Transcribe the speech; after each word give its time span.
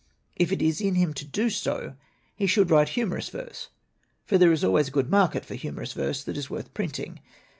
If 0.35 0.51
it 0.51 0.63
is 0.63 0.81
in 0.81 0.95
him 0.95 1.13
to 1.13 1.25
do 1.25 1.51
so, 1.51 1.93
he 2.35 2.47
should 2.47 2.71
write 2.71 2.89
humorous 2.97 3.29
verse, 3.29 3.69
for 4.25 4.39
there 4.39 4.51
is 4.51 4.63
always 4.63 4.87
a 4.87 4.97
good 4.97 5.11
market 5.11 5.45
for 5.45 5.53
humorous 5.53 5.93
verse 5.93 6.23
that 6.23 6.37
is 6.37 6.49
worth 6.49 6.73
printing. 6.73 7.19